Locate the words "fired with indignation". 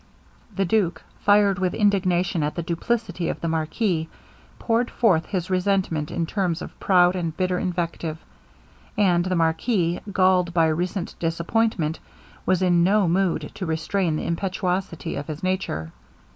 1.19-2.41